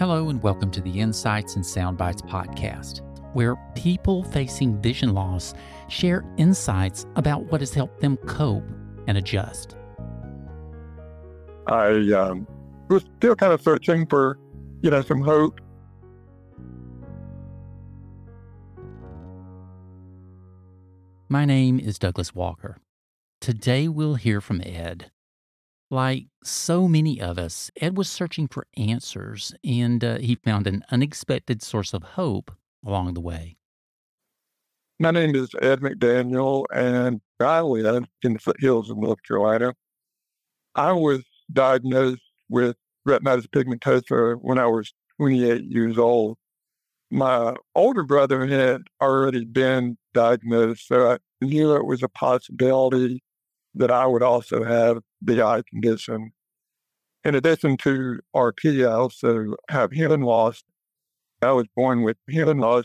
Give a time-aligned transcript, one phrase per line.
[0.00, 3.02] Hello, and welcome to the Insights and Soundbites podcast,
[3.34, 5.52] where people facing vision loss
[5.90, 8.64] share insights about what has helped them cope
[9.06, 9.76] and adjust.
[11.66, 12.46] I um,
[12.88, 14.38] was still kind of searching for,
[14.80, 15.60] you know, some hope.
[21.28, 22.78] My name is Douglas Walker.
[23.42, 25.10] Today we'll hear from Ed.
[25.90, 30.84] Like so many of us, Ed was searching for answers and uh, he found an
[30.92, 32.52] unexpected source of hope
[32.86, 33.56] along the way.
[35.00, 39.74] My name is Ed McDaniel, and I live in the foothills of North Carolina.
[40.74, 41.22] I was
[41.52, 42.76] diagnosed with
[43.08, 46.36] retinitis pigmentosa when I was 28 years old.
[47.10, 53.22] My older brother had already been diagnosed, so I knew it was a possibility
[53.74, 56.32] that I would also have the eye condition.
[57.24, 60.62] In addition to RP, I also have hearing loss.
[61.42, 62.84] I was born with hearing loss.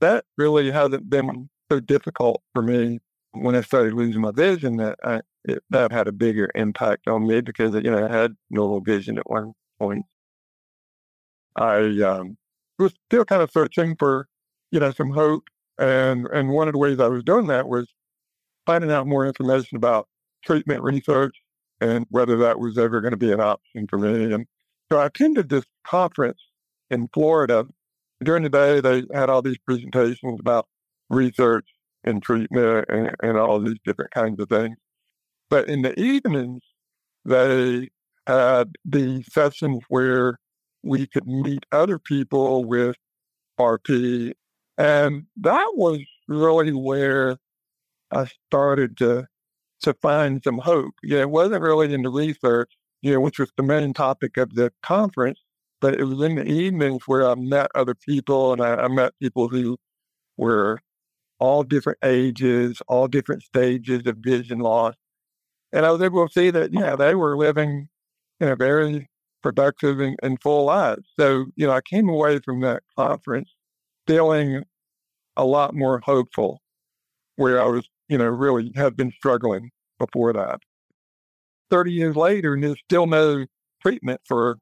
[0.00, 3.00] That really hasn't been so difficult for me
[3.32, 7.26] when I started losing my vision that I, it, that had a bigger impact on
[7.26, 10.04] me because, you know, I had normal vision at one point.
[11.56, 12.36] I um,
[12.78, 14.28] was still kind of searching for,
[14.70, 15.44] you know, some hope.
[15.78, 17.86] And, and one of the ways I was doing that was
[18.66, 20.08] finding out more information about
[20.44, 21.36] treatment research
[21.80, 24.32] and whether that was ever going to be an option for me.
[24.32, 24.46] And
[24.90, 26.40] so I attended this conference
[26.90, 27.66] in Florida.
[28.22, 30.66] During the day, they had all these presentations about
[31.10, 31.66] research
[32.04, 34.76] and treatment and, and all these different kinds of things.
[35.50, 36.62] But in the evenings,
[37.24, 37.90] they
[38.26, 40.38] had the sessions where
[40.82, 42.96] we could meet other people with
[43.58, 44.32] RP.
[44.78, 47.36] And that was really where
[48.12, 49.26] I started to
[49.82, 50.94] to find some hope.
[51.02, 54.54] Yeah, it wasn't really in the research, you know, which was the main topic of
[54.54, 55.40] the conference,
[55.80, 59.12] but it was in the evenings where I met other people and I, I met
[59.20, 59.76] people who
[60.36, 60.80] were
[61.38, 64.94] all different ages, all different stages of vision loss.
[65.72, 67.88] And I was able to see that, yeah, they were living,
[68.40, 69.08] you know, very
[69.42, 71.06] productive and, and full lives.
[71.18, 73.50] So, you know, I came away from that conference
[74.06, 74.64] feeling
[75.36, 76.60] a lot more hopeful
[77.36, 80.60] where I was you know, really had been struggling before that.
[81.70, 83.44] 30 years later, and there's still no
[83.82, 84.58] treatment for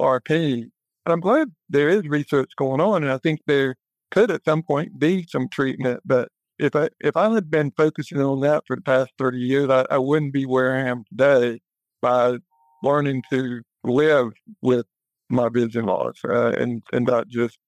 [0.00, 0.62] RP.
[0.62, 3.76] And I'm glad there is research going on, and I think there
[4.10, 6.00] could at some point be some treatment.
[6.04, 6.28] But
[6.58, 9.86] if I if I had been focusing on that for the past 30 years, I,
[9.90, 11.60] I wouldn't be where I am today
[12.02, 12.38] by
[12.82, 14.32] learning to live
[14.62, 14.86] with
[15.30, 17.58] my vision loss uh, and, and not just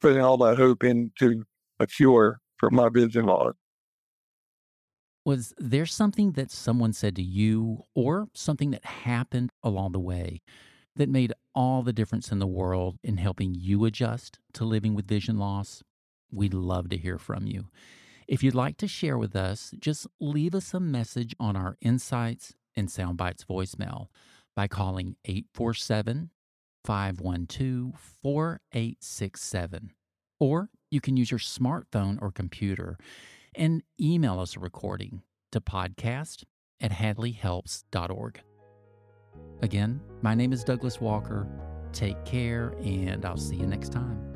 [0.00, 1.44] putting all that hope into
[1.78, 3.54] a cure for my vision loss.
[5.26, 10.40] Was there something that someone said to you or something that happened along the way
[10.94, 15.08] that made all the difference in the world in helping you adjust to living with
[15.08, 15.82] vision loss?
[16.30, 17.64] We'd love to hear from you.
[18.28, 22.54] If you'd like to share with us, just leave us a message on our Insights
[22.76, 24.06] and Soundbites voicemail
[24.54, 26.30] by calling 847
[26.84, 29.92] 512 4867.
[30.38, 32.96] Or you can use your smartphone or computer
[33.56, 35.22] and email us a recording
[35.52, 36.44] to podcast
[36.80, 38.40] at hadleyhelps.org.
[39.62, 41.48] Again, my name is Douglas Walker.
[41.92, 44.35] Take care, and I'll see you next time.